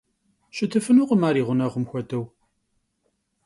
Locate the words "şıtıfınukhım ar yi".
0.55-1.43